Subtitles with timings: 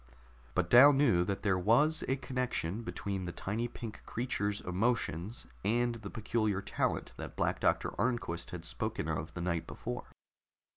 [0.55, 5.93] But Dal knew that there was a connection between the tiny pink creature's emotions and
[5.93, 10.05] the peculiar talent that Black Doctor Arnquist had spoken of the night before.